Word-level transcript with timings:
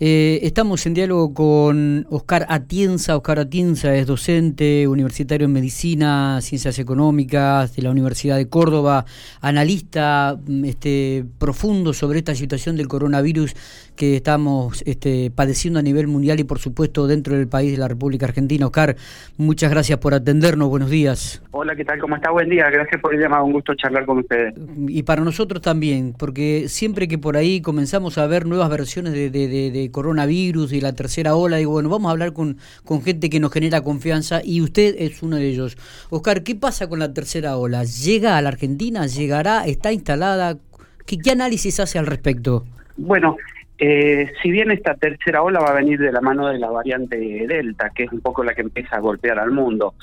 Eh, 0.00 0.38
estamos 0.44 0.86
en 0.86 0.94
diálogo 0.94 1.34
con 1.34 2.06
Oscar 2.10 2.46
Atienza. 2.48 3.16
Oscar 3.16 3.40
Atienza 3.40 3.96
es 3.96 4.06
docente 4.06 4.86
universitario 4.86 5.46
en 5.46 5.52
medicina, 5.52 6.38
ciencias 6.40 6.78
económicas 6.78 7.74
de 7.74 7.82
la 7.82 7.90
Universidad 7.90 8.36
de 8.36 8.48
Córdoba, 8.48 9.06
analista 9.40 10.38
mm, 10.46 10.64
este, 10.66 11.24
profundo 11.38 11.92
sobre 11.92 12.20
esta 12.20 12.36
situación 12.36 12.76
del 12.76 12.86
coronavirus 12.86 13.56
que 13.98 14.14
estamos 14.14 14.82
este, 14.86 15.30
padeciendo 15.32 15.80
a 15.80 15.82
nivel 15.82 16.06
mundial 16.06 16.38
y 16.38 16.44
por 16.44 16.60
supuesto 16.60 17.08
dentro 17.08 17.36
del 17.36 17.48
país 17.48 17.72
de 17.72 17.78
la 17.78 17.88
República 17.88 18.26
Argentina. 18.26 18.64
Oscar, 18.64 18.94
muchas 19.36 19.70
gracias 19.70 19.98
por 19.98 20.14
atendernos. 20.14 20.68
Buenos 20.68 20.88
días. 20.88 21.42
Hola, 21.50 21.74
¿qué 21.74 21.84
tal? 21.84 21.98
¿Cómo 21.98 22.14
está? 22.14 22.30
Buen 22.30 22.48
día. 22.48 22.70
Gracias 22.70 23.00
por 23.02 23.12
el 23.12 23.20
llamado. 23.20 23.44
Un 23.44 23.54
gusto 23.54 23.74
charlar 23.74 24.06
con 24.06 24.18
ustedes. 24.18 24.54
Y 24.86 25.02
para 25.02 25.22
nosotros 25.22 25.60
también, 25.60 26.14
porque 26.16 26.68
siempre 26.68 27.08
que 27.08 27.18
por 27.18 27.36
ahí 27.36 27.60
comenzamos 27.60 28.18
a 28.18 28.26
ver 28.28 28.46
nuevas 28.46 28.70
versiones 28.70 29.12
de, 29.14 29.30
de, 29.30 29.48
de 29.48 29.90
coronavirus 29.90 30.72
y 30.72 30.80
la 30.80 30.92
tercera 30.92 31.34
ola, 31.34 31.60
y 31.60 31.64
bueno, 31.64 31.88
vamos 31.88 32.08
a 32.08 32.12
hablar 32.12 32.32
con, 32.32 32.56
con 32.84 33.02
gente 33.02 33.28
que 33.28 33.40
nos 33.40 33.52
genera 33.52 33.80
confianza 33.80 34.40
y 34.44 34.60
usted 34.60 34.94
es 34.96 35.24
uno 35.24 35.36
de 35.36 35.48
ellos. 35.48 35.76
Oscar, 36.10 36.44
¿qué 36.44 36.54
pasa 36.54 36.88
con 36.88 37.00
la 37.00 37.12
tercera 37.12 37.56
ola? 37.56 37.82
¿Llega 37.82 38.36
a 38.36 38.42
la 38.42 38.50
Argentina? 38.50 39.08
¿Llegará? 39.08 39.66
¿Está 39.66 39.92
instalada? 39.92 40.56
¿Qué, 41.04 41.18
qué 41.18 41.32
análisis 41.32 41.80
hace 41.80 41.98
al 41.98 42.06
respecto? 42.06 42.64
Bueno, 42.96 43.36
eh, 43.78 44.32
si 44.42 44.50
bien 44.50 44.72
esta 44.72 44.94
tercera 44.94 45.42
ola 45.42 45.60
va 45.60 45.70
a 45.70 45.74
venir 45.74 46.00
de 46.00 46.10
la 46.10 46.20
mano 46.20 46.48
de 46.48 46.58
la 46.58 46.68
variante 46.68 47.16
Delta, 47.16 47.90
que 47.90 48.04
es 48.04 48.12
un 48.12 48.20
poco 48.20 48.42
la 48.42 48.54
que 48.54 48.62
empieza 48.62 48.96
a 48.96 49.00
golpear 49.00 49.38
al 49.38 49.52
mundo, 49.52 49.94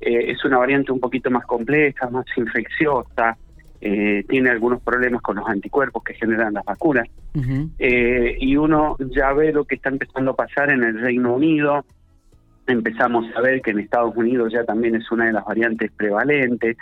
eh, 0.00 0.30
es 0.30 0.42
una 0.46 0.56
variante 0.56 0.90
un 0.90 1.00
poquito 1.00 1.30
más 1.30 1.44
compleja, 1.44 2.08
más 2.08 2.24
infecciosa, 2.36 3.36
eh, 3.82 4.24
tiene 4.28 4.50
algunos 4.50 4.80
problemas 4.82 5.20
con 5.20 5.36
los 5.36 5.46
anticuerpos 5.46 6.02
que 6.02 6.14
generan 6.14 6.54
las 6.54 6.64
vacunas. 6.64 7.06
eh, 7.78 8.36
y 8.40 8.56
uno 8.56 8.96
ya 8.98 9.32
ve 9.34 9.52
lo 9.52 9.64
que 9.64 9.74
está 9.74 9.90
empezando 9.90 10.32
a 10.32 10.36
pasar 10.36 10.70
en 10.70 10.82
el 10.82 11.00
Reino 11.00 11.34
Unido. 11.34 11.84
Empezamos 12.66 13.26
a 13.36 13.40
ver 13.42 13.60
que 13.60 13.72
en 13.72 13.80
Estados 13.80 14.16
Unidos 14.16 14.52
ya 14.52 14.64
también 14.64 14.96
es 14.96 15.10
una 15.10 15.26
de 15.26 15.32
las 15.32 15.44
variantes 15.44 15.90
prevalentes. 15.92 16.76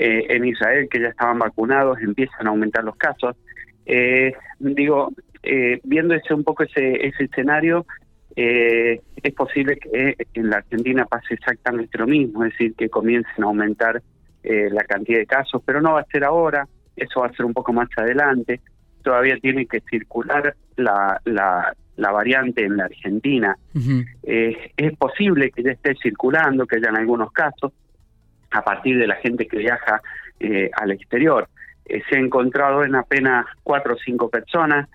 En 0.00 0.44
Israel, 0.44 0.86
que 0.88 1.00
ya 1.00 1.08
estaban 1.08 1.40
vacunados, 1.40 1.98
empiezan 2.00 2.46
a 2.46 2.50
aumentar 2.50 2.84
los 2.84 2.94
casos. 2.94 3.34
Eh, 3.88 4.34
digo, 4.58 5.10
eh, 5.42 5.80
viendo 5.84 6.14
ese 6.14 6.34
un 6.34 6.44
poco 6.44 6.64
ese, 6.64 7.06
ese 7.06 7.24
escenario, 7.24 7.86
eh, 8.36 9.00
es 9.22 9.34
posible 9.34 9.76
que 9.78 10.16
en 10.34 10.50
la 10.50 10.58
Argentina 10.58 11.04
pase 11.04 11.34
exactamente 11.34 11.98
lo 11.98 12.06
mismo, 12.06 12.44
es 12.44 12.52
decir, 12.52 12.74
que 12.74 12.88
comiencen 12.88 13.44
a 13.44 13.46
aumentar 13.46 14.02
eh, 14.42 14.68
la 14.70 14.84
cantidad 14.84 15.18
de 15.18 15.26
casos, 15.26 15.62
pero 15.64 15.80
no 15.80 15.94
va 15.94 16.00
a 16.00 16.06
ser 16.12 16.24
ahora, 16.24 16.66
eso 16.96 17.20
va 17.20 17.26
a 17.26 17.32
ser 17.32 17.46
un 17.46 17.52
poco 17.52 17.72
más 17.72 17.88
adelante. 17.96 18.60
Todavía 19.02 19.36
tiene 19.38 19.66
que 19.66 19.80
circular 19.80 20.54
la, 20.76 21.20
la, 21.24 21.74
la 21.96 22.10
variante 22.10 22.64
en 22.64 22.76
la 22.76 22.84
Argentina. 22.84 23.56
Eh, 24.22 24.72
es 24.76 24.96
posible 24.96 25.50
que 25.50 25.62
ya 25.62 25.72
esté 25.72 25.94
circulando, 26.02 26.66
que 26.66 26.76
haya 26.76 26.90
en 26.90 26.96
algunos 26.96 27.32
casos, 27.32 27.72
a 28.50 28.62
partir 28.62 28.98
de 28.98 29.06
la 29.06 29.16
gente 29.16 29.46
que 29.46 29.58
viaja 29.58 30.00
eh, 30.40 30.70
al 30.74 30.90
exterior. 30.92 31.48
Se 31.86 32.16
ha 32.16 32.20
encontrado 32.20 32.84
en 32.84 32.94
apenas 32.94 33.46
cuatro 33.62 33.94
o 33.94 33.98
cinco 33.98 34.28
personas, 34.28 34.88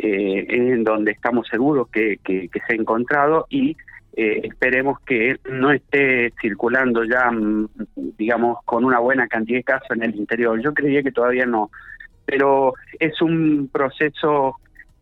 eh, 0.00 0.46
en 0.48 0.84
donde 0.84 1.10
estamos 1.10 1.48
seguros 1.48 1.88
que, 1.88 2.18
que, 2.22 2.48
que 2.48 2.60
se 2.60 2.72
ha 2.72 2.76
encontrado 2.76 3.46
y 3.50 3.76
eh, 4.16 4.42
esperemos 4.44 5.00
que 5.00 5.36
no 5.50 5.72
esté 5.72 6.32
circulando 6.40 7.04
ya, 7.04 7.30
mm, 7.30 7.68
digamos, 8.16 8.58
con 8.64 8.84
una 8.84 9.00
buena 9.00 9.26
cantidad 9.26 9.58
de 9.58 9.64
casos 9.64 9.90
en 9.90 10.04
el 10.04 10.14
interior. 10.14 10.60
Yo 10.60 10.72
creía 10.72 11.02
que 11.02 11.12
todavía 11.12 11.46
no, 11.46 11.70
pero 12.24 12.74
es 12.98 13.20
un 13.22 13.68
proceso 13.72 14.56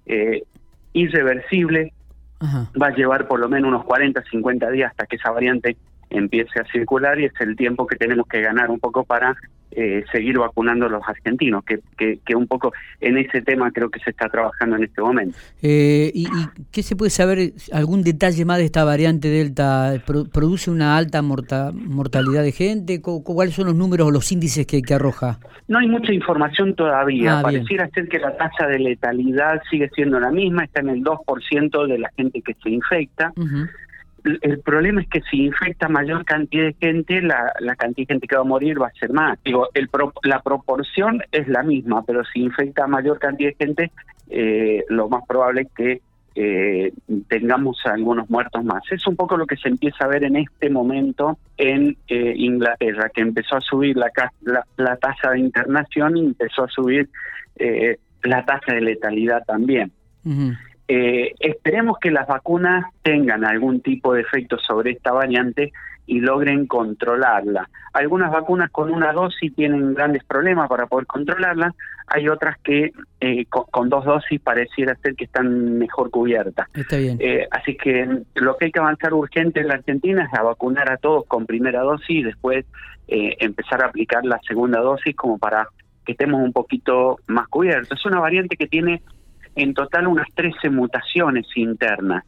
eh, 0.06 0.44
irreversible, 0.92 1.92
Ajá. 2.41 2.70
va 2.81 2.86
a 2.88 2.94
llevar 2.94 3.28
por 3.28 3.41
lo 3.41 3.48
menos 3.48 3.69
unos 3.69 3.84
40, 3.84 4.22
50 4.22 4.70
días 4.70 4.91
hasta 4.91 5.06
que 5.06 5.16
esa 5.16 5.31
variante 5.31 5.77
empiece 6.08 6.60
a 6.60 6.64
circular 6.72 7.19
y 7.20 7.25
es 7.25 7.33
el 7.41 7.55
tiempo 7.55 7.86
que 7.86 7.97
tenemos 7.97 8.27
que 8.27 8.41
ganar 8.41 8.70
un 8.70 8.81
poco 8.81 9.05
para 9.05 9.36
eh, 9.72 10.04
seguir 10.12 10.38
vacunando 10.38 10.87
a 10.87 10.88
los 10.88 11.03
argentinos, 11.06 11.65
que, 11.65 11.81
que, 11.99 12.19
que 12.25 12.34
un 12.34 12.47
poco 12.47 12.72
en 13.00 13.19
ese 13.19 13.43
tema 13.43 13.71
creo 13.71 13.91
que 13.91 14.00
se 14.00 14.10
está 14.10 14.28
trabajando 14.28 14.77
en 14.77 14.84
este 14.84 15.03
momento. 15.03 15.37
Eh, 15.62 16.10
y, 16.15 16.25
¿Y 16.27 16.49
qué 16.72 16.82
se 16.82 16.97
puede 16.97 17.10
saber? 17.10 17.53
¿Algún 17.72 18.03
detalle 18.03 18.44
más 18.44 18.59
de 18.59 18.65
esta 18.65 18.84
variante 18.84 19.28
Delta? 19.28 19.94
Pro- 20.06 20.25
¿Produce 20.25 20.71
una 20.71 20.97
alta 20.97 21.21
morta- 21.22 21.72
mortalidad 21.75 22.43
de 22.43 22.53
gente? 22.53 23.00
¿Cu- 23.03 23.22
¿Cuáles 23.22 23.54
son 23.54 23.66
los 23.66 23.75
números 23.75 24.09
o 24.09 24.10
los 24.10 24.31
índices 24.32 24.66
que, 24.66 24.81
que 24.82 24.94
arroja? 24.94 25.38
No 25.69 25.78
hay 25.78 25.88
mucha 25.88 26.12
información 26.12 26.75
todavía. 26.75 27.41
Ah, 27.41 27.43
bien. 27.48 27.62
Pareciera 27.62 27.88
ser 27.91 28.09
que 28.09 28.19
la 28.19 28.37
tasa 28.37 28.66
de 28.69 28.78
letalidad 28.78 29.60
sigue 29.71 29.91
siendo 29.94 30.19
la 30.21 30.31
misma, 30.31 30.65
está 30.65 30.81
en 30.81 30.91
el 30.91 31.03
2% 31.03 31.87
de 31.87 31.98
la 31.98 32.10
gente 32.16 32.41
que 32.41 32.54
se 32.62 32.71
infecta. 32.71 33.33
El 34.42 34.60
problema 34.60 35.00
es 35.00 35.09
que 35.09 35.20
si 35.31 35.44
infecta 35.47 35.88
mayor 35.88 36.25
cantidad 36.25 36.64
de 36.64 36.76
gente, 36.81 37.22
la, 37.22 37.53
la 37.60 37.76
cantidad 37.76 38.06
de 38.09 38.14
gente 38.14 38.26
que 38.26 38.37
va 38.37 38.42
a 38.42 38.44
morir 38.44 38.81
va 38.81 38.88
a 38.88 38.92
ser 39.00 39.10
más. 39.12 39.38
Digo, 39.44 39.69
el 39.75 39.88
pro- 39.88 40.12
la 40.22 40.41
proporción 40.41 41.22
es 41.32 41.47
la 41.48 41.62
misma, 41.62 42.03
pero 42.04 42.22
si 42.25 42.41
infecta 42.41 42.86
mayor 42.86 43.19
cantidad 43.19 43.50
de 43.50 43.66
gente, 43.66 43.91
eh, 44.31 44.84
lo 44.88 45.09
más 45.09 45.22
probable 45.26 45.62
es 45.62 45.69
que 45.76 46.00
eh, 46.38 46.92
tengamos 47.28 47.78
algunos 47.86 48.28
muertos 48.28 48.62
más. 48.62 48.82
Es 48.91 49.06
un 49.06 49.16
poco 49.16 49.36
lo 49.38 49.47
que 49.47 49.56
se 49.56 49.69
empieza 49.69 50.04
a 50.04 50.09
ver 50.09 50.22
en 50.25 50.36
este 50.36 50.69
momento 50.69 51.38
en 51.56 51.97
eh, 52.09 52.34
Inglaterra, 52.36 53.10
que 53.15 53.22
empezó 53.22 53.56
a 53.56 53.60
subir 53.62 53.97
la, 53.97 54.10
la, 54.42 54.62
la 54.76 54.97
tasa 54.97 55.31
de 55.31 55.38
internación 55.38 56.16
y 56.16 56.26
empezó 56.26 56.65
a 56.65 56.69
subir 56.69 57.09
eh, 57.56 57.97
la 58.22 58.44
tasa 58.44 58.75
de 58.75 58.82
letalidad 58.82 59.44
también. 59.47 59.91
Ujú. 60.26 60.53
Eh, 60.88 61.34
esperemos 61.41 61.98
que 61.98 62.10
las 62.10 62.26
vacunas 62.26 62.86
tengan 63.02 63.44
algún 63.44 63.80
tipo 63.80 64.14
de 64.14 64.22
efecto 64.22 64.58
sobre 64.58 64.92
esta 64.92 65.12
variante 65.12 65.72
y 66.06 66.20
logren 66.20 66.66
controlarla. 66.66 67.69
Algunas 67.92 68.30
vacunas 68.30 68.70
con 68.70 68.92
una 68.92 69.12
dosis 69.12 69.54
tienen 69.54 69.94
grandes 69.94 70.22
problemas 70.24 70.69
para 70.69 70.86
poder 70.86 71.06
controlarla, 71.06 71.74
hay 72.06 72.28
otras 72.28 72.56
que 72.62 72.92
eh, 73.20 73.47
con, 73.47 73.64
con 73.64 73.88
dos 73.88 74.04
dosis 74.04 74.41
pareciera 74.41 74.94
ser 74.97 75.16
que 75.16 75.24
están 75.24 75.78
mejor 75.78 76.10
cubiertas. 76.10 76.69
Está 76.74 76.97
bien. 76.98 77.16
Eh, 77.20 77.48
así 77.50 77.76
que 77.76 78.22
lo 78.34 78.56
que 78.56 78.66
hay 78.66 78.72
que 78.72 78.78
avanzar 78.78 79.12
urgente 79.12 79.60
en 79.60 79.68
la 79.68 79.74
Argentina 79.74 80.24
es 80.24 80.38
a 80.38 80.42
vacunar 80.42 80.91
a 80.92 80.98
todos 80.98 81.24
con 81.26 81.47
primera 81.47 81.80
dosis 81.80 82.10
y 82.10 82.22
después 82.22 82.64
eh, 83.08 83.36
empezar 83.41 83.82
a 83.82 83.86
aplicar 83.86 84.24
la 84.24 84.41
segunda 84.47 84.80
dosis 84.80 85.16
como 85.16 85.38
para 85.38 85.68
que 86.04 86.12
estemos 86.12 86.41
un 86.41 86.53
poquito 86.53 87.18
más 87.26 87.48
cubiertos. 87.48 87.98
Es 87.98 88.06
una 88.06 88.20
variante 88.20 88.56
que 88.56 88.68
tiene 88.68 89.03
en 89.56 89.75
total 89.75 90.06
unas 90.06 90.28
13 90.34 90.71
mutaciones 90.71 91.47
internas. 91.56 92.25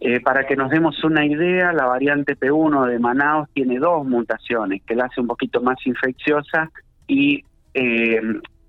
Eh, 0.00 0.20
para 0.20 0.44
que 0.46 0.56
nos 0.56 0.70
demos 0.70 1.02
una 1.04 1.24
idea, 1.24 1.72
la 1.72 1.84
variante 1.86 2.36
P1 2.36 2.86
de 2.88 2.98
Manaus 2.98 3.48
tiene 3.52 3.78
dos 3.78 4.04
mutaciones 4.04 4.82
que 4.84 4.96
la 4.96 5.04
hace 5.04 5.20
un 5.20 5.28
poquito 5.28 5.60
más 5.62 5.76
infecciosa 5.86 6.70
y 7.06 7.44
eh, 7.74 8.20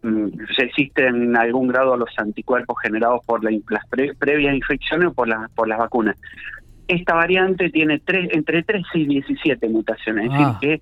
mm, 0.03 0.27
resisten 0.57 1.23
en 1.23 1.37
algún 1.37 1.67
grado 1.69 1.93
a 1.93 1.97
los 1.97 2.09
anticuerpos 2.17 2.75
generados 2.83 3.21
por 3.25 3.43
la, 3.43 3.49
las 3.69 3.87
pre- 3.87 4.13
previas 4.13 4.53
infecciones 4.55 5.07
o 5.07 5.13
por, 5.13 5.27
las 5.27 5.49
por 5.51 5.67
las 5.67 5.79
vacunas. 5.79 6.15
Esta 6.87 7.15
variante 7.15 7.69
tiene 7.71 7.99
tres, 7.99 8.29
entre 8.31 8.61
13 8.61 8.85
y 8.99 9.05
17 9.07 9.69
mutaciones, 9.69 10.25
es 10.25 10.31
Ah. 10.35 10.57
decir, 10.61 10.81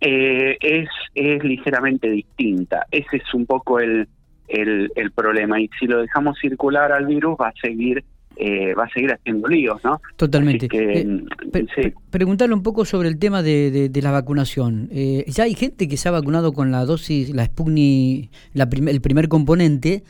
eh, 0.00 0.56
es, 0.60 0.88
es 1.14 1.42
ligeramente 1.44 2.10
distinta. 2.10 2.84
Ese 2.90 3.16
es 3.18 3.34
un 3.34 3.46
poco 3.46 3.80
el, 3.80 4.06
el, 4.48 4.90
el 4.96 5.10
problema. 5.12 5.60
Y 5.60 5.68
si 5.78 5.86
lo 5.86 6.00
dejamos 6.00 6.38
circular 6.40 6.92
al 6.92 7.06
virus, 7.06 7.36
va 7.40 7.48
a 7.48 7.54
seguir 7.62 8.04
eh, 8.40 8.72
va 8.72 8.84
a 8.84 8.88
seguir 8.90 9.12
haciendo 9.12 9.48
líos, 9.48 9.82
¿no? 9.82 10.00
Totalmente. 10.14 10.68
Que, 10.68 11.00
Eh, 11.00 11.04
mm, 11.04 11.26
sí. 11.74 11.92
preguntarle 12.08 12.54
un 12.54 12.62
poco 12.62 12.84
sobre 12.84 13.08
el 13.08 13.18
tema 13.18 13.42
de, 13.42 13.72
de- 13.72 13.88
de 13.88 14.02
la 14.02 14.12
vacunación. 14.12 14.88
Eh, 14.92 15.24
ya 15.26 15.42
hay 15.42 15.54
gente 15.56 15.88
que 15.88 15.96
se 15.96 16.08
ha 16.08 16.12
vacunado 16.12 16.52
con 16.52 16.70
la 16.70 16.84
dosis, 16.84 17.30
la 17.30 17.44
Sputnik, 17.46 18.30
la 18.54 18.70
prim- 18.70 18.86
el 18.86 19.00
primer 19.00 19.26
componente, 19.26 20.04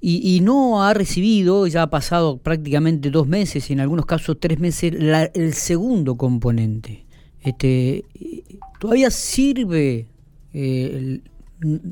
y, 0.00 0.36
y 0.36 0.40
no 0.40 0.82
ha 0.82 0.94
recibido, 0.94 1.68
ya 1.68 1.82
ha 1.82 1.90
pasado 1.90 2.38
prácticamente 2.38 3.10
dos 3.10 3.28
meses, 3.28 3.70
y 3.70 3.72
en 3.74 3.78
algunos 3.80 4.04
casos 4.06 4.36
tres 4.40 4.58
meses, 4.58 4.92
la- 4.92 5.30
el 5.32 5.52
segundo 5.52 6.16
componente. 6.16 7.04
Este, 7.40 7.98
eh, 8.20 8.42
¿Todavía 8.80 9.10
sirve 9.10 10.08
eh, 10.52 10.90
el- 10.92 11.22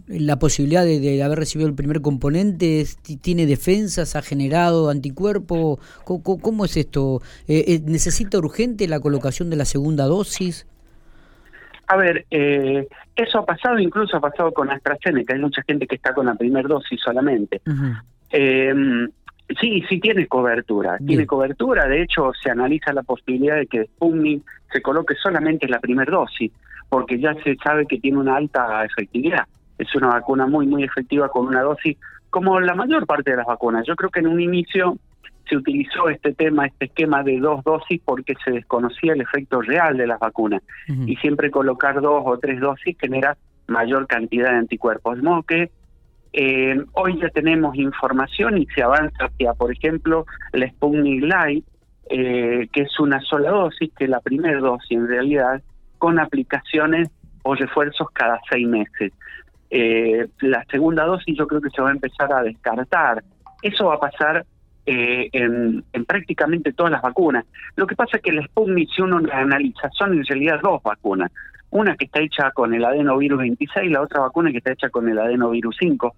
la 0.09 0.39
posibilidad 0.39 0.85
de, 0.85 1.01
de 1.01 1.23
haber 1.23 1.39
recibido 1.39 1.69
el 1.69 1.75
primer 1.75 2.01
componente? 2.01 2.81
¿Es- 2.81 2.97
ti- 2.99 3.17
¿Tiene 3.17 3.47
defensas? 3.47 4.17
¿Ha 4.17 4.23
generado 4.23 4.91
anticuerpo? 4.91 5.79
¿Cómo, 6.05 6.23
cómo- 6.41 6.65
es 6.65 6.77
esto? 6.77 7.23
Eh, 7.49 7.65
eh, 7.69 7.81
¿Necesita 7.85 8.39
urgente 8.39 8.87
la 8.89 9.01
colocación 9.01 9.51
de 9.51 9.57
la 9.57 9.65
segunda 9.65 10.05
dosis? 10.05 10.67
A 11.89 11.97
ver, 11.97 12.25
eh, 12.31 12.87
eso 13.17 13.39
ha 13.39 13.45
pasado, 13.47 13.79
incluso 13.79 14.17
ha 14.17 14.21
pasado 14.21 14.53
con 14.53 14.71
AstraZeneca. 14.71 15.35
Hay 15.35 15.41
mucha 15.41 15.63
gente 15.67 15.87
que 15.87 15.97
está 15.97 16.15
con 16.15 16.27
la 16.27 16.35
primera 16.35 16.67
dosis 16.67 16.99
solamente. 17.05 17.61
Eh, 18.31 18.73
sí, 19.61 19.83
sí 19.89 20.01
tiene 20.01 20.27
cobertura. 20.27 20.93
Bien. 20.99 21.07
Tiene 21.09 21.27
cobertura. 21.27 21.87
De 21.87 22.03
hecho, 22.03 22.31
se 22.43 22.51
analiza 22.51 22.93
la 22.93 23.03
posibilidad 23.03 23.57
de 23.57 23.67
que 23.67 23.85
Sputnik 23.85 24.43
se 24.73 24.81
coloque 24.81 25.15
solamente 25.23 25.69
la 25.69 25.81
primera 25.81 26.11
dosis, 26.11 26.51
porque 26.93 27.19
ya 27.19 27.33
se 27.43 27.57
sabe 27.65 27.87
que 27.87 27.99
tiene 27.99 28.19
una 28.19 28.37
alta 28.37 28.85
efectividad. 28.85 29.47
Es 29.79 29.95
una 29.95 30.09
vacuna 30.09 30.47
muy, 30.47 30.67
muy 30.67 30.85
efectiva 30.85 31.31
con 31.31 31.47
una 31.47 31.63
dosis, 31.63 31.97
como 32.29 32.61
la 32.61 32.75
mayor 32.75 33.07
parte 33.07 33.31
de 33.31 33.39
las 33.39 33.47
vacunas. 33.47 33.87
Yo 33.87 33.97
creo 33.97 34.11
que 34.11 34.21
en 34.21 34.27
un 34.27 34.39
inicio 34.43 34.99
se 35.49 35.57
utilizó 35.57 36.11
este 36.11 36.35
tema, 36.35 36.67
este 36.67 36.85
esquema 36.85 37.23
de 37.23 37.41
dos 37.41 37.65
dosis 37.65 37.99
porque 38.05 38.35
se 38.45 38.51
desconocía 38.51 39.15
el 39.15 39.23
efecto 39.23 39.63
real 39.63 39.97
de 39.97 40.07
las 40.07 40.21
vacunas 40.21 40.61
y 40.87 41.17
siempre 41.17 41.51
colocar 41.51 41.99
dos 42.03 42.25
o 42.27 42.37
tres 42.37 42.61
dosis 42.61 42.95
genera 43.01 43.39
mayor 43.69 44.07
cantidad 44.07 44.51
de 44.51 44.59
anticuerpos. 44.59 45.17
De 45.17 45.23
modo 45.23 45.45
que 45.45 45.71
eh, 46.35 46.77
hoy 46.93 47.19
ya 47.19 47.31
tenemos 47.31 47.75
información 47.75 48.59
y 48.59 48.67
se 48.67 48.83
avanza 48.83 49.25
hacia, 49.25 49.55
por 49.55 49.73
ejemplo, 49.73 50.27
la 50.53 50.69
Sputnik 50.69 51.25
Light, 51.25 51.65
eh, 52.11 52.69
que 52.71 52.83
es 52.83 53.01
una 53.01 53.19
sola 53.21 53.51
dosis, 53.51 53.91
que 53.97 54.05
es 54.05 54.11
la 54.11 54.21
primera 54.21 54.61
dosis 54.61 54.91
en 54.91 55.09
realidad, 55.09 55.63
con 56.03 56.19
aplicaciones 56.19 57.09
o 57.45 57.55
refuerzos 57.55 58.09
cada 58.13 58.41
seis 58.51 58.67
meses. 58.67 59.13
Eh, 59.71 60.27
la 60.41 60.65
segunda 60.69 61.05
dosis 61.05 61.39
yo 61.39 61.47
creo 61.47 61.61
que 61.61 61.71
se 61.71 61.81
va 61.81 61.91
a 61.91 61.93
empezar 61.93 62.33
a 62.33 62.43
descartar. 62.43 63.23
Eso 63.63 63.85
va 63.85 63.95
a 63.95 64.01
pasar 64.01 64.45
eh, 64.85 65.29
en, 65.33 65.85
prácticamente 66.05 66.73
todas 66.73 66.91
las 66.91 67.03
vacunas. 67.03 67.45
Lo 67.77 67.87
que 67.87 67.95
pasa 67.95 68.17
es 68.17 68.23
que 68.25 68.33
la 68.33 68.43
Sputnik, 68.43 68.91
si 68.91 69.01
uno 69.01 69.21
la 69.21 69.43
analiza, 69.43 69.91
son 69.97 70.15
en 70.15 70.25
realidad 70.25 70.59
dos 70.61 70.83
vacunas. 70.83 71.31
Una 71.71 71.95
que 71.95 72.07
está 72.07 72.21
hecha 72.21 72.51
con 72.51 72.75
el 72.75 72.85
adenovirus 72.85 73.39
26 73.39 73.87
y 73.87 73.93
la 73.93 74.03
otra 74.03 74.23
vacuna 74.23 74.51
que 74.51 74.59
está 74.59 74.73
hecha 74.73 74.91
con 74.91 75.09
el 75.09 75.21
adenovirus 75.21 75.77
5. 75.79 76.17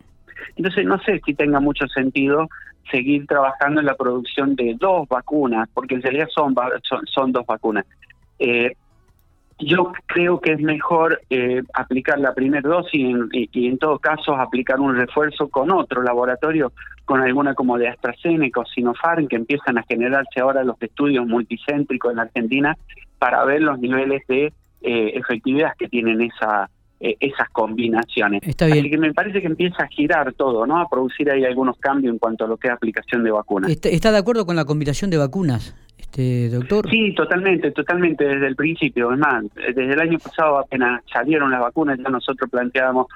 Entonces 0.56 0.86
no 0.86 0.98
sé 1.00 1.20
si 1.26 1.34
tenga 1.34 1.60
mucho 1.60 1.86
sentido 1.88 2.48
seguir 2.90 3.26
trabajando 3.26 3.80
en 3.80 3.86
la 3.86 3.96
producción 3.96 4.56
de 4.56 4.76
dos 4.80 5.06
vacunas, 5.10 5.68
porque 5.74 5.96
en 5.96 6.00
realidad 6.00 6.28
son, 6.34 6.54
son, 7.04 7.32
dos 7.32 7.44
vacunas. 7.44 7.84
Eh, 8.38 8.74
yo 9.58 9.92
creo 10.06 10.40
que 10.40 10.52
es 10.52 10.60
mejor 10.60 11.20
eh, 11.30 11.62
aplicar 11.74 12.18
la 12.18 12.34
primera 12.34 12.68
dosis 12.68 13.16
y, 13.32 13.66
en 13.66 13.78
todo 13.78 13.98
caso 13.98 14.34
aplicar 14.34 14.80
un 14.80 14.96
refuerzo 14.96 15.48
con 15.48 15.70
otro 15.70 16.02
laboratorio, 16.02 16.72
con 17.04 17.20
alguna 17.20 17.54
como 17.54 17.78
de 17.78 17.88
AstraZeneca 17.88 18.60
o 18.60 18.66
Sinopharm, 18.66 19.28
que 19.28 19.36
empiezan 19.36 19.78
a 19.78 19.84
generarse 19.84 20.40
ahora 20.40 20.64
los 20.64 20.80
estudios 20.80 21.26
multicéntricos 21.26 22.12
en 22.12 22.18
Argentina 22.18 22.76
para 23.18 23.44
ver 23.44 23.62
los 23.62 23.78
niveles 23.78 24.22
de 24.28 24.52
eh, 24.82 25.12
efectividad 25.14 25.72
que 25.78 25.88
tienen 25.88 26.20
esa 26.20 26.68
eh, 27.00 27.16
esas 27.20 27.50
combinaciones. 27.50 28.40
Está 28.44 28.64
bien. 28.64 28.78
Así 28.78 28.90
que 28.90 28.96
me 28.96 29.12
parece 29.12 29.42
que 29.42 29.46
empieza 29.46 29.82
a 29.82 29.88
girar 29.88 30.32
todo, 30.32 30.64
¿no? 30.66 30.78
A 30.80 30.88
producir 30.88 31.30
ahí 31.30 31.44
algunos 31.44 31.76
cambios 31.76 32.12
en 32.12 32.18
cuanto 32.18 32.46
a 32.46 32.48
lo 32.48 32.56
que 32.56 32.68
es 32.68 32.72
aplicación 32.72 33.22
de 33.24 33.30
vacunas. 33.30 33.70
¿Está, 33.70 34.10
de 34.10 34.16
acuerdo 34.16 34.46
con 34.46 34.56
la 34.56 34.64
combinación 34.64 35.10
de 35.10 35.18
vacunas? 35.18 35.74
Este, 36.04 36.48
doctor? 36.48 36.88
Sí, 36.90 37.14
totalmente, 37.14 37.72
totalmente 37.72 38.24
desde 38.24 38.46
el 38.46 38.56
principio. 38.56 39.12
Es 39.12 39.18
más, 39.18 39.44
desde 39.54 39.92
el 39.92 40.00
año 40.00 40.18
pasado 40.18 40.58
apenas 40.58 41.02
salieron 41.12 41.50
las 41.50 41.60
vacunas, 41.60 41.98
ya 41.98 42.08
nosotros 42.08 42.48
planteábamos 42.50 43.06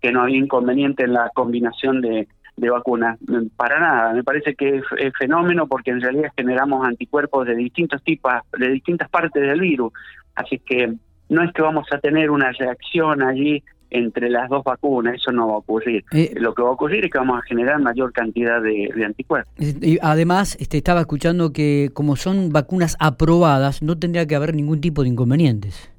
que 0.00 0.12
no 0.12 0.22
había 0.22 0.38
inconveniente 0.38 1.04
en 1.04 1.14
la 1.14 1.30
combinación 1.34 2.00
de, 2.00 2.28
de 2.56 2.70
vacunas. 2.70 3.18
Para 3.56 3.80
nada, 3.80 4.12
me 4.12 4.24
parece 4.24 4.54
que 4.54 4.76
es, 4.76 5.12
fenómeno 5.18 5.66
porque 5.66 5.90
en 5.90 6.00
realidad 6.00 6.30
generamos 6.36 6.86
anticuerpos 6.86 7.46
de 7.46 7.54
distintos 7.54 8.02
tipos, 8.02 8.32
de 8.58 8.68
distintas 8.68 9.08
partes 9.08 9.42
del 9.42 9.60
virus. 9.60 9.92
Así 10.34 10.58
que 10.58 10.94
no 11.28 11.42
es 11.42 11.52
que 11.52 11.62
vamos 11.62 11.86
a 11.92 11.98
tener 11.98 12.30
una 12.30 12.52
reacción 12.52 13.22
allí 13.22 13.62
entre 13.96 14.30
las 14.30 14.48
dos 14.48 14.62
vacunas, 14.64 15.14
eso 15.14 15.32
no 15.32 15.48
va 15.48 15.54
a 15.54 15.58
ocurrir. 15.58 16.04
Eh, 16.12 16.34
Lo 16.36 16.54
que 16.54 16.62
va 16.62 16.68
a 16.68 16.72
ocurrir 16.72 17.04
es 17.04 17.10
que 17.10 17.18
vamos 17.18 17.38
a 17.38 17.42
generar 17.42 17.80
mayor 17.80 18.12
cantidad 18.12 18.60
de, 18.60 18.92
anticuerpos. 19.04 19.52
Y 19.58 19.98
además, 20.02 20.56
este, 20.60 20.78
estaba 20.78 21.00
escuchando 21.00 21.52
que 21.52 21.90
como 21.92 22.16
son 22.16 22.50
vacunas 22.50 22.96
aprobadas, 23.00 23.82
no 23.82 23.98
tendría 23.98 24.26
que 24.26 24.36
haber 24.36 24.54
ningún 24.54 24.80
tipo 24.80 25.02
de 25.02 25.08
inconvenientes. 25.08 25.90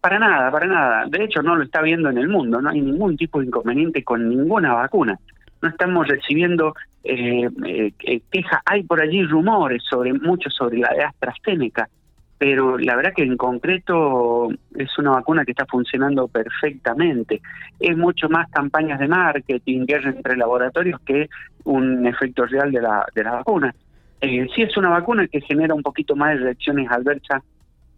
Para 0.00 0.18
nada, 0.18 0.50
para 0.50 0.66
nada. 0.66 1.06
De 1.08 1.24
hecho, 1.24 1.42
no 1.42 1.56
lo 1.56 1.62
está 1.62 1.80
viendo 1.80 2.10
en 2.10 2.18
el 2.18 2.28
mundo. 2.28 2.60
No 2.60 2.70
hay 2.70 2.80
ningún 2.80 3.16
tipo 3.16 3.40
de 3.40 3.46
inconveniente 3.46 4.02
con 4.02 4.28
ninguna 4.28 4.74
vacuna. 4.74 5.18
No 5.60 5.68
estamos 5.68 6.08
recibiendo 6.08 6.74
eh, 7.04 7.48
eh, 7.64 8.20
quejas. 8.30 8.60
Hay 8.64 8.82
por 8.82 9.00
allí 9.00 9.22
rumores 9.22 9.82
sobre 9.88 10.12
mucho 10.12 10.50
sobre 10.50 10.78
la 10.78 10.92
de 10.92 11.04
AstraZeneca 11.04 11.88
pero 12.42 12.76
la 12.76 12.96
verdad 12.96 13.12
que 13.14 13.22
en 13.22 13.36
concreto 13.36 14.48
es 14.74 14.98
una 14.98 15.12
vacuna 15.12 15.44
que 15.44 15.52
está 15.52 15.64
funcionando 15.64 16.26
perfectamente. 16.26 17.40
Es 17.78 17.96
mucho 17.96 18.28
más 18.28 18.50
campañas 18.50 18.98
de 18.98 19.06
marketing, 19.06 19.86
guerra 19.86 20.10
entre 20.10 20.36
laboratorios 20.36 21.00
que 21.06 21.28
un 21.62 22.04
efecto 22.04 22.44
real 22.46 22.72
de 22.72 22.82
la, 22.82 23.06
de 23.14 23.22
la 23.22 23.34
vacuna. 23.34 23.72
Eh, 24.20 24.48
sí 24.56 24.62
es 24.62 24.76
una 24.76 24.88
vacuna 24.88 25.28
que 25.28 25.40
genera 25.42 25.72
un 25.72 25.84
poquito 25.84 26.16
más 26.16 26.30
de 26.30 26.46
reacciones 26.46 26.90
adversas 26.90 27.44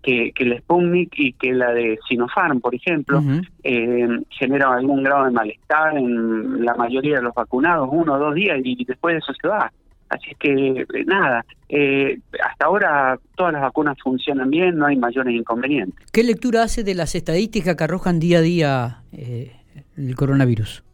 que, 0.02 0.30
que 0.32 0.44
la 0.44 0.58
Sputnik 0.58 1.14
y 1.16 1.32
que 1.32 1.54
la 1.54 1.72
de 1.72 1.98
Sinopharm, 2.06 2.60
por 2.60 2.74
ejemplo, 2.74 3.22
eh, 3.62 4.06
genera 4.28 4.74
algún 4.74 5.04
grado 5.04 5.24
de 5.24 5.30
malestar 5.30 5.96
en 5.96 6.62
la 6.62 6.74
mayoría 6.74 7.16
de 7.16 7.22
los 7.22 7.34
vacunados, 7.34 7.88
uno 7.90 8.12
o 8.12 8.18
dos 8.18 8.34
días, 8.34 8.60
y 8.62 8.84
después 8.84 9.14
de 9.14 9.18
eso 9.20 9.32
se 9.40 9.48
va. 9.48 9.72
Así 10.14 10.30
es 10.30 10.38
que 10.38 10.80
eh, 10.80 11.04
nada, 11.06 11.44
eh, 11.68 12.20
hasta 12.40 12.66
ahora 12.66 13.18
todas 13.34 13.52
las 13.52 13.62
vacunas 13.62 13.96
funcionan 14.00 14.48
bien, 14.48 14.78
no 14.78 14.86
hay 14.86 14.96
mayores 14.96 15.34
inconvenientes. 15.34 16.08
¿Qué 16.12 16.22
lectura 16.22 16.62
hace 16.62 16.84
de 16.84 16.94
las 16.94 17.16
estadísticas 17.16 17.74
que 17.74 17.82
arrojan 17.82 18.20
día 18.20 18.38
a 18.38 18.42
día 18.42 19.02
eh, 19.12 19.56
el 19.96 20.14
coronavirus? 20.14 20.84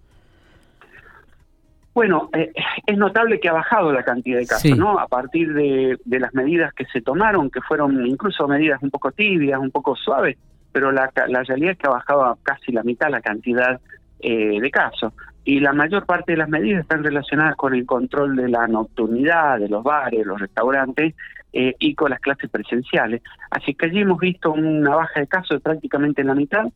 Bueno, 1.92 2.30
es 2.32 2.96
notable 2.96 3.40
que 3.40 3.50
ha 3.50 3.52
bajado 3.52 3.92
la 3.92 4.04
cantidad 4.04 4.38
de 4.38 4.46
casos, 4.46 4.78
¿no? 4.78 4.98
A 4.98 5.06
partir 5.06 5.52
de, 5.52 5.98
las 6.06 6.32
medidas 6.32 6.72
que 6.72 6.86
se 6.86 7.02
tomaron, 7.02 7.50
que 7.50 7.60
fueron 7.60 8.06
incluso 8.06 8.48
medidas 8.48 8.82
un 8.82 8.90
poco 8.90 9.12
tibias, 9.12 9.60
un 9.60 9.70
poco 9.70 9.96
suaves, 9.96 10.38
pero 10.72 10.92
la, 10.92 11.12
la 11.28 11.42
realidad 11.42 11.72
es 11.72 11.78
que 11.78 11.88
ha 11.88 11.90
bajado 11.90 12.24
a 12.24 12.38
casi 12.42 12.72
la 12.72 12.84
mitad 12.84 13.10
la 13.10 13.20
cantidad 13.20 13.80
de 14.22 14.70
casos 14.70 15.12
y 15.44 15.60
la 15.60 15.72
mayor 15.72 16.06
parte 16.06 16.32
de 16.32 16.38
las 16.38 16.48
medidas 16.48 16.82
están 16.82 17.02
relacionadas 17.02 17.56
con 17.56 17.74
el 17.74 17.86
control 17.86 18.36
de 18.36 18.48
la 18.48 18.66
nocturnidad, 18.66 19.58
de 19.58 19.68
los 19.68 19.82
bares, 19.82 20.26
los 20.26 20.40
restaurantes 20.40 21.14
eh, 21.52 21.74
y 21.78 21.94
con 21.94 22.10
las 22.10 22.20
clases 22.20 22.50
presenciales. 22.50 23.22
Así 23.50 23.74
que 23.74 23.86
allí 23.86 24.00
hemos 24.00 24.20
visto 24.20 24.52
una 24.52 24.94
baja 24.96 25.20
de 25.20 25.26
casos 25.26 25.60
prácticamente 25.62 26.20
en 26.20 26.26
la 26.26 26.34
mitad. 26.34 26.66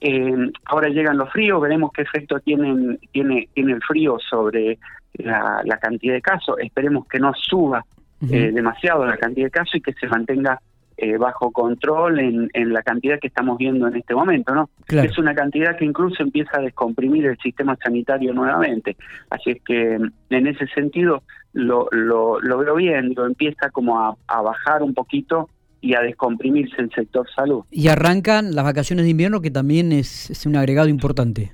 Eh, 0.00 0.50
ahora 0.66 0.88
llegan 0.88 1.18
los 1.18 1.30
fríos, 1.30 1.60
veremos 1.60 1.90
qué 1.92 2.02
efecto 2.02 2.38
tienen, 2.40 2.98
tiene, 3.12 3.48
tiene 3.54 3.72
el 3.72 3.82
frío 3.82 4.18
sobre 4.18 4.78
la, 5.14 5.78
cantidad 5.80 6.14
de 6.14 6.22
casos. 6.22 6.56
Esperemos 6.60 7.06
que 7.08 7.18
no 7.18 7.32
suba 7.34 7.84
eh, 8.30 8.52
demasiado 8.52 9.04
la 9.04 9.16
cantidad 9.16 9.46
de 9.46 9.50
casos 9.50 9.74
y 9.74 9.80
que 9.80 9.92
se 9.94 10.06
mantenga 10.06 10.60
eh, 10.98 11.18
bajo 11.18 11.50
control 11.50 12.18
en, 12.20 12.50
en, 12.54 12.72
la 12.72 12.82
cantidad 12.82 13.18
que 13.20 13.26
estamos 13.28 13.58
viendo 13.58 13.86
en 13.86 13.96
este 13.96 14.14
momento, 14.14 14.54
¿no? 14.54 14.70
Es 14.88 15.18
una 15.18 15.34
cantidad 15.34 15.76
que 15.76 15.84
incluso 15.84 16.22
empieza 16.22 16.56
a 16.56 16.62
descomprimir 16.62 17.26
el 17.26 17.36
sistema 17.38 17.76
sanitario 17.76 18.32
nuevamente. 18.32 18.96
Así 19.28 19.50
es 19.50 19.62
que 19.62 19.98
en 20.30 20.46
ese 20.46 20.66
sentido 20.68 21.22
lo, 21.52 21.88
lo, 21.90 22.40
lo 22.40 22.58
veo 22.58 22.76
bien, 22.76 23.12
lo 23.14 23.26
empieza 23.26 23.68
como 23.70 24.00
a, 24.00 24.16
a 24.26 24.40
bajar 24.40 24.82
un 24.82 24.94
poquito 24.94 25.50
y 25.82 25.94
a 25.94 26.00
descomprimirse 26.00 26.80
el 26.80 26.90
sector 26.90 27.26
salud. 27.34 27.64
Y 27.70 27.88
arrancan 27.88 28.54
las 28.54 28.64
vacaciones 28.64 29.04
de 29.04 29.10
invierno, 29.10 29.40
que 29.40 29.50
también 29.50 29.92
es, 29.92 30.30
es, 30.30 30.46
un 30.46 30.56
agregado 30.56 30.88
importante. 30.88 31.52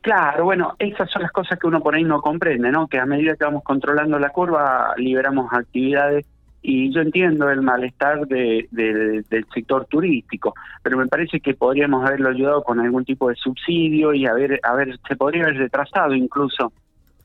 Claro, 0.00 0.44
bueno, 0.44 0.74
esas 0.78 1.10
son 1.10 1.22
las 1.22 1.32
cosas 1.32 1.58
que 1.58 1.66
uno 1.66 1.82
por 1.82 1.94
ahí 1.94 2.04
no 2.04 2.20
comprende, 2.20 2.70
¿no? 2.70 2.88
Que 2.88 2.98
a 2.98 3.06
medida 3.06 3.36
que 3.36 3.44
vamos 3.44 3.62
controlando 3.62 4.18
la 4.18 4.30
curva, 4.30 4.94
liberamos 4.96 5.52
actividades 5.52 6.26
y 6.66 6.90
yo 6.90 7.02
entiendo 7.02 7.50
el 7.50 7.60
malestar 7.60 8.26
de, 8.26 8.66
del 8.70 9.46
sector 9.52 9.84
turístico, 9.84 10.54
pero 10.82 10.96
me 10.96 11.06
parece 11.06 11.38
que 11.38 11.52
podríamos 11.52 12.06
haberlo 12.06 12.30
ayudado 12.30 12.62
con 12.62 12.80
algún 12.80 13.04
tipo 13.04 13.28
de 13.28 13.34
subsidio 13.34 14.14
y 14.14 14.24
haber, 14.24 14.60
haber 14.62 14.98
se 15.06 15.14
podría 15.14 15.42
haber 15.42 15.58
retrasado 15.58 16.14
incluso 16.14 16.72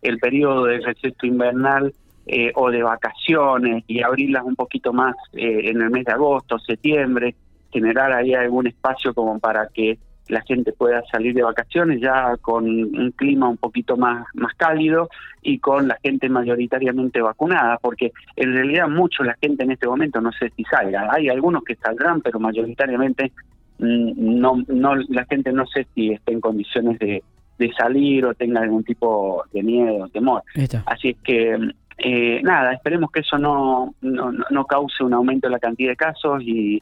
el 0.02 0.18
periodo 0.20 0.66
de 0.66 0.82
receso 0.82 1.26
invernal 1.26 1.94
eh, 2.28 2.52
o 2.54 2.70
de 2.70 2.84
vacaciones 2.84 3.86
y 3.88 4.04
abrirlas 4.04 4.44
un 4.44 4.58
poquito 4.58 4.92
más 4.92 5.16
eh, 5.32 5.70
en 5.70 5.82
el 5.82 5.90
mes 5.90 6.04
de 6.04 6.12
agosto, 6.12 6.60
septiembre, 6.60 7.34
generar 7.72 8.12
ahí 8.12 8.34
algún 8.34 8.68
espacio 8.68 9.14
como 9.14 9.40
para 9.40 9.70
que 9.74 9.98
la 10.30 10.42
gente 10.42 10.72
pueda 10.72 11.04
salir 11.12 11.34
de 11.34 11.44
vacaciones 11.44 12.00
ya 12.00 12.38
con 12.38 12.66
un 12.66 13.12
clima 13.12 13.50
un 13.50 13.58
poquito 13.58 13.98
más, 13.98 14.26
más 14.36 14.54
cálido 14.56 15.10
y 15.42 15.60
con 15.60 15.88
la 15.88 15.98
gente 16.02 16.30
mayoritariamente 16.30 17.22
vacunada, 17.22 17.78
porque 17.82 18.14
en 18.36 18.54
realidad 18.54 18.88
mucho 18.88 19.24
la 19.24 19.36
gente 19.42 19.64
en 19.64 19.72
este 19.72 19.88
momento 19.88 20.22
no 20.22 20.32
sé 20.32 20.52
si 20.56 20.64
salga. 20.66 21.10
Hay 21.12 21.30
algunos 21.30 21.64
que 21.64 21.76
saldrán, 21.76 22.22
pero 22.22 22.40
mayoritariamente 22.40 23.32
mm, 23.80 24.40
no, 24.40 24.64
no 24.68 24.96
la 24.96 25.26
gente 25.26 25.52
no 25.52 25.66
sé 25.68 25.88
si 25.96 26.12
está 26.12 26.32
en 26.32 26.42
condiciones 26.42 27.00
de, 27.00 27.24
de 27.58 27.74
salir 27.74 28.26
o 28.26 28.34
tenga 28.36 28.62
algún 28.62 28.84
tipo 28.84 29.44
de 29.52 29.64
miedo 29.64 30.06
o 30.06 30.10
temor. 30.10 30.44
Así 30.86 31.10
es 31.10 31.18
que 31.24 31.58
eh, 31.98 32.42
nada, 32.44 32.74
esperemos 32.74 33.12
que 33.12 33.22
eso 33.22 33.38
no, 33.38 33.96
no, 34.02 34.32
no 34.32 34.66
cause 34.66 35.04
un 35.04 35.14
aumento 35.14 35.48
en 35.48 35.54
la 35.54 35.60
cantidad 35.60 35.90
de 35.92 35.98
casos 35.98 36.42
y 36.44 36.82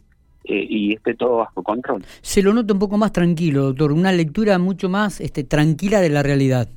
y 0.53 0.93
esté 0.93 1.15
todo 1.15 1.37
bajo 1.37 1.63
control. 1.63 2.03
Se 2.21 2.41
lo 2.41 2.53
nota 2.53 2.73
un 2.73 2.79
poco 2.79 2.97
más 2.97 3.11
tranquilo, 3.11 3.65
doctor, 3.65 3.91
una 3.91 4.11
lectura 4.11 4.57
mucho 4.57 4.89
más 4.89 5.21
este, 5.21 5.43
tranquila 5.43 5.99
de 6.01 6.09
la 6.09 6.23
realidad. 6.23 6.67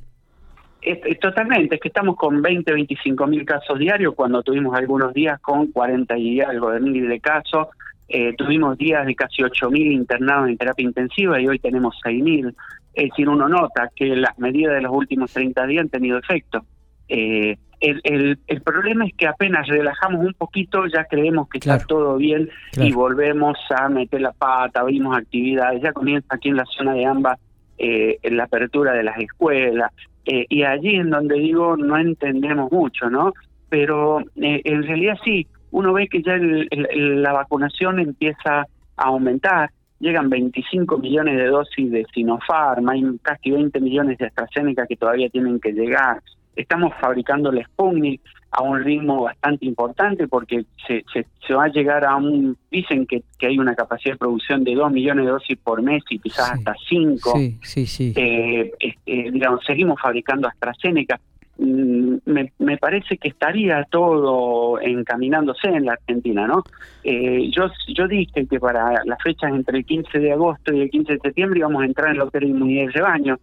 totalmente, 1.21 1.75
es 1.75 1.81
que 1.81 1.87
estamos 1.87 2.15
con 2.15 2.41
20, 2.41 2.73
25 2.73 3.27
mil 3.27 3.45
casos 3.45 3.77
diarios, 3.79 4.13
cuando 4.15 4.41
tuvimos 4.43 4.75
algunos 4.75 5.13
días 5.13 5.39
con 5.41 5.71
40 5.71 6.17
y 6.17 6.41
algo 6.41 6.71
de 6.71 6.79
mil 6.79 7.07
de 7.07 7.19
casos, 7.19 7.67
eh, 8.13 8.33
tuvimos 8.37 8.77
días 8.77 9.05
de 9.05 9.15
casi 9.15 9.41
8 9.41 9.69
mil 9.69 9.89
internados 9.89 10.49
en 10.49 10.57
terapia 10.57 10.83
intensiva 10.83 11.39
y 11.39 11.47
hoy 11.47 11.59
tenemos 11.59 11.97
6 12.03 12.21
mil. 12.21 12.53
Es 12.93 13.09
decir, 13.09 13.29
uno 13.29 13.47
nota 13.47 13.89
que 13.95 14.17
las 14.17 14.37
medidas 14.37 14.75
de 14.75 14.81
los 14.81 14.91
últimos 14.91 15.31
30 15.31 15.65
días 15.65 15.83
han 15.83 15.89
tenido 15.89 16.17
efecto. 16.17 16.65
Eh, 17.07 17.57
el, 17.81 18.39
el, 18.47 18.61
problema 18.61 19.05
es 19.05 19.13
que 19.15 19.27
apenas 19.27 19.67
relajamos 19.67 20.23
un 20.23 20.33
poquito 20.33 20.85
ya 20.85 21.05
creemos 21.05 21.49
que 21.49 21.57
está 21.57 21.79
todo 21.79 22.15
bien 22.17 22.49
y 22.77 22.91
volvemos 22.93 23.57
a 23.75 23.89
meter 23.89 24.21
la 24.21 24.31
pata, 24.31 24.81
abrimos 24.81 25.17
actividades, 25.17 25.81
ya 25.81 25.91
comienza 25.91 26.27
aquí 26.29 26.49
en 26.49 26.57
la 26.57 26.65
zona 26.65 26.93
de 26.93 27.05
ambas 27.05 27.39
eh, 27.77 28.19
en 28.21 28.37
la 28.37 28.43
apertura 28.43 28.93
de 28.93 29.03
las 29.03 29.17
escuelas. 29.17 29.91
Eh, 30.25 30.45
y 30.49 30.61
allí 30.61 30.95
en 30.95 31.09
donde 31.09 31.39
digo 31.39 31.75
no 31.75 31.97
entendemos 31.97 32.71
mucho, 32.71 33.09
¿no? 33.09 33.33
Pero 33.69 34.19
eh, 34.35 34.61
en 34.63 34.83
realidad 34.83 35.17
sí, 35.23 35.47
uno 35.71 35.93
ve 35.93 36.07
que 36.07 36.21
ya 36.21 36.37
la 36.37 37.33
vacunación 37.33 37.99
empieza 37.99 38.67
a 38.97 39.03
aumentar, 39.03 39.71
llegan 39.99 40.29
25 40.29 40.99
millones 40.99 41.37
de 41.37 41.47
dosis 41.47 41.89
de 41.89 42.05
Sinopharm, 42.13 42.87
hay 42.89 43.03
casi 43.23 43.49
20 43.49 43.79
millones 43.79 44.19
de 44.19 44.27
AstraZeneca 44.27 44.85
que 44.85 44.97
todavía 44.97 45.29
tienen 45.29 45.59
que 45.59 45.71
llegar, 45.71 46.21
estamos 46.55 46.93
fabricando 46.99 47.49
el 47.49 47.63
Sputnik 47.63 48.21
a 48.51 48.63
un 48.63 48.83
ritmo 48.83 49.23
bastante 49.23 49.65
importante 49.65 50.27
porque 50.27 50.65
se, 50.85 51.03
se, 51.13 51.53
va 51.53 51.65
a 51.65 51.69
llegar 51.69 52.03
a 52.03 52.17
un, 52.17 52.57
dicen 52.69 53.05
que, 53.05 53.23
que, 53.39 53.47
hay 53.47 53.57
una 53.57 53.75
capacidad 53.75 54.15
de 54.15 54.17
producción 54.17 54.63
de 54.65 54.75
2 54.75 54.91
millones 54.91 55.25
de 55.25 55.31
dosis 55.31 55.57
por 55.57 55.81
mes 55.81 56.03
y 56.09 56.19
quizás 56.19 56.51
hasta 56.51 56.75
5. 56.89 57.37
Sí, 57.37 57.57
sí, 57.61 57.85
sí. 57.85 58.13
Eh, 58.15 58.71
este, 58.77 59.31
digamos, 59.31 59.63
seguimos 59.65 59.99
fabricando 60.01 60.49
AstraZeneca. 60.49 61.19
Mm, 61.57 62.15
me, 62.25 62.51
me, 62.59 62.77
parece 62.77 63.17
que 63.17 63.29
estaría 63.29 63.85
todo 63.89 64.81
encaminándose 64.81 65.69
en 65.69 65.85
la 65.85 65.93
Argentina, 65.93 66.45
¿no? 66.45 66.63
Eh, 67.03 67.49
yo, 67.51 67.69
yo 67.95 68.07
dije 68.07 68.47
que 68.47 68.59
para 68.59 69.05
las 69.05 69.21
fechas 69.23 69.53
entre 69.53 69.77
el 69.77 69.85
15 69.85 70.19
de 70.19 70.33
agosto 70.33 70.73
y 70.73 70.81
el 70.81 70.89
15 70.89 71.13
de 71.13 71.19
septiembre 71.19 71.59
íbamos 71.59 71.83
a 71.83 71.85
entrar 71.85 72.11
en 72.11 72.17
lo 72.17 72.29
que 72.29 72.39
era 72.39 72.47
inmunidad 72.47 72.87
de 72.87 72.91
rebaño 72.91 73.39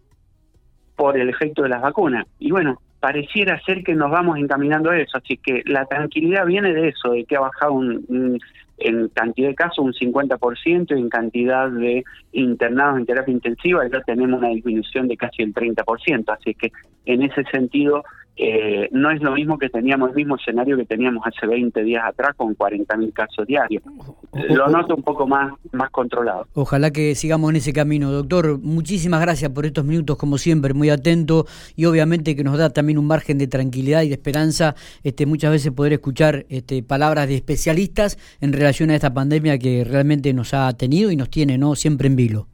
por 0.95 1.17
el 1.17 1.29
efecto 1.29 1.63
de 1.63 1.69
las 1.69 1.81
vacunas. 1.81 2.27
Y 2.39 2.51
bueno, 2.51 2.79
pareciera 2.99 3.59
ser 3.61 3.83
que 3.83 3.95
nos 3.95 4.11
vamos 4.11 4.37
encaminando 4.37 4.89
a 4.89 4.97
eso, 4.97 5.17
así 5.17 5.37
que 5.37 5.61
la 5.65 5.85
tranquilidad 5.85 6.45
viene 6.45 6.73
de 6.73 6.89
eso, 6.89 7.11
de 7.11 7.23
que 7.25 7.37
ha 7.37 7.41
bajado 7.41 7.73
un, 7.73 8.39
en 8.79 9.07
cantidad 9.09 9.49
de 9.49 9.55
casos 9.55 9.79
un 9.79 9.93
50% 9.93 10.97
y 10.97 10.99
en 10.99 11.09
cantidad 11.09 11.69
de 11.69 12.03
internados 12.33 12.99
en 12.99 13.05
terapia 13.05 13.33
intensiva 13.33 13.87
ya 13.87 14.01
tenemos 14.01 14.39
una 14.39 14.49
disminución 14.49 15.07
de 15.07 15.17
casi 15.17 15.43
el 15.43 15.53
30%, 15.53 16.23
así 16.27 16.53
que 16.53 16.71
en 17.05 17.23
ese 17.23 17.43
sentido 17.45 18.03
eh, 18.41 18.87
no 18.93 19.11
es 19.11 19.21
lo 19.21 19.33
mismo 19.33 19.57
que 19.57 19.67
teníamos, 19.69 20.11
el 20.11 20.15
mismo 20.15 20.37
escenario 20.37 20.77
que 20.77 20.85
teníamos 20.85 21.27
hace 21.27 21.45
20 21.45 21.83
días 21.83 22.05
atrás 22.07 22.37
con 22.37 22.55
40.000 22.55 23.11
casos 23.11 23.45
diarios. 23.45 23.83
Lo 24.31 24.69
noto 24.69 24.95
un 24.95 25.03
poco 25.03 25.27
más, 25.27 25.51
más 25.73 25.89
controlado. 25.89 26.47
Ojalá 26.53 26.91
que 26.91 27.15
sigamos 27.15 27.49
en 27.49 27.57
ese 27.57 27.73
camino. 27.73 28.11
Doctor, 28.11 28.57
muchísimas 28.57 29.19
gracias 29.19 29.51
por 29.51 29.65
estos 29.65 29.83
minutos, 29.83 30.15
como 30.15 30.37
siempre, 30.37 30.73
muy 30.73 30.89
atento 30.89 31.47
y 31.75 31.83
obviamente 31.83 32.33
que 32.33 32.45
nos 32.45 32.57
da 32.57 32.69
también 32.69 32.97
un 32.97 33.07
margen 33.07 33.37
de 33.39 33.47
tranquilidad 33.47 34.03
y 34.03 34.07
de 34.07 34.13
esperanza 34.13 34.73
este, 35.03 35.25
muchas 35.25 35.51
veces 35.51 35.73
poder 35.73 35.91
escuchar 35.91 36.45
este, 36.47 36.81
palabras 36.81 37.27
de 37.27 37.35
especialistas 37.35 38.17
en 38.39 38.53
relación 38.53 38.89
a 38.91 38.95
esta 38.95 39.13
pandemia 39.13 39.59
que 39.59 39.83
realmente 39.83 40.33
nos 40.33 40.53
ha 40.53 40.71
tenido 40.77 41.11
y 41.11 41.17
nos 41.17 41.29
tiene 41.29 41.57
no 41.57 41.75
siempre 41.75 42.07
en 42.07 42.15
vilo. 42.15 42.47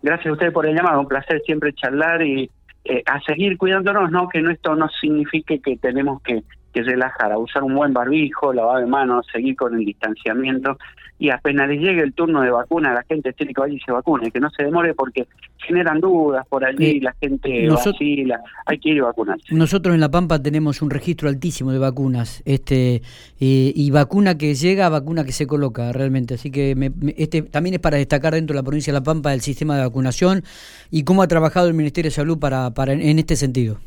Gracias 0.00 0.28
a 0.28 0.32
usted 0.32 0.52
por 0.54 0.64
el 0.64 0.74
llamado, 0.74 1.00
un 1.00 1.08
placer 1.08 1.42
siempre 1.44 1.74
charlar 1.74 2.22
y 2.22 2.50
eh, 2.88 3.02
a 3.06 3.20
seguir 3.20 3.58
cuidándonos, 3.58 4.10
no 4.10 4.28
que 4.28 4.38
esto 4.38 4.74
no 4.74 4.88
signifique 4.88 5.60
que 5.60 5.76
tenemos 5.76 6.22
que, 6.22 6.42
que 6.72 6.82
relajar, 6.82 7.32
a 7.32 7.38
usar 7.38 7.62
un 7.62 7.74
buen 7.74 7.92
barbijo, 7.92 8.52
lavado 8.52 8.80
de 8.80 8.86
manos, 8.86 9.26
seguir 9.32 9.56
con 9.56 9.74
el 9.74 9.84
distanciamiento 9.84 10.76
y 11.18 11.30
apenas 11.30 11.68
les 11.68 11.80
llegue 11.80 12.02
el 12.02 12.12
turno 12.12 12.42
de 12.42 12.50
vacuna, 12.50 12.94
la 12.94 13.02
gente 13.02 13.32
tiene 13.32 13.52
que 13.52 13.60
vaya 13.60 13.74
y 13.74 13.80
se 13.80 13.90
vacune, 13.90 14.30
que 14.30 14.38
no 14.38 14.50
se 14.50 14.62
demore 14.62 14.94
porque 14.94 15.26
generan 15.56 16.00
dudas 16.00 16.46
por 16.46 16.64
allí, 16.64 17.00
la 17.00 17.12
gente 17.20 17.68
vacila, 17.68 18.40
hay 18.66 18.78
que 18.78 18.90
ir 18.90 19.00
a 19.00 19.06
vacunarse. 19.06 19.52
Nosotros 19.52 19.94
en 19.94 20.00
La 20.00 20.10
Pampa 20.10 20.40
tenemos 20.40 20.80
un 20.80 20.90
registro 20.90 21.28
altísimo 21.28 21.72
de 21.72 21.78
vacunas, 21.78 22.42
este 22.44 23.02
y 23.40 23.90
vacuna 23.90 24.38
que 24.38 24.54
llega, 24.54 24.88
vacuna 24.88 25.24
que 25.24 25.32
se 25.32 25.46
coloca 25.46 25.92
realmente, 25.92 26.34
así 26.34 26.52
que 26.52 26.92
este 27.16 27.42
también 27.42 27.74
es 27.74 27.80
para 27.80 27.96
destacar 27.96 28.34
dentro 28.34 28.54
de 28.54 28.60
la 28.60 28.64
provincia 28.64 28.92
de 28.92 29.00
La 29.00 29.04
Pampa 29.04 29.34
el 29.34 29.40
sistema 29.40 29.76
de 29.76 29.82
vacunación 29.82 30.42
y 30.90 31.02
cómo 31.02 31.22
ha 31.22 31.28
trabajado 31.28 31.66
el 31.66 31.74
Ministerio 31.74 32.10
de 32.10 32.14
Salud 32.14 32.38
para, 32.38 32.70
para 32.74 32.92
en 32.92 33.18
este 33.18 33.34
sentido. 33.34 33.78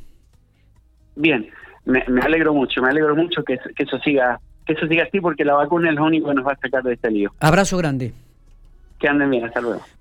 Bien, 1.16 1.48
me, 1.86 2.22
alegro 2.22 2.54
mucho, 2.54 2.82
me 2.82 2.90
alegro 2.90 3.16
mucho 3.16 3.44
que, 3.44 3.58
que 3.76 3.84
eso 3.84 3.98
siga 4.00 4.40
que 4.66 4.74
eso 4.74 4.88
siga 4.88 5.04
así 5.04 5.20
porque 5.20 5.44
la 5.44 5.56
vacuna 5.56 5.90
es 5.90 5.96
lo 5.96 6.06
único 6.06 6.30
que 6.30 6.36
nos 6.36 6.46
va 6.46 6.54
a 6.54 6.58
sacar 6.58 6.84
de 6.84 6.94
este 6.94 7.10
lío. 7.10 7.32
Abrazo 7.40 7.78
grande. 7.78 8.14
Que 9.00 9.08
anden 9.08 9.30
bien, 9.30 9.46
hasta 9.46 9.62
luego. 9.62 9.82